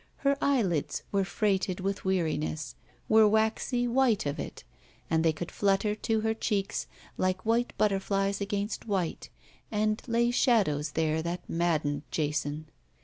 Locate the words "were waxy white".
3.07-4.25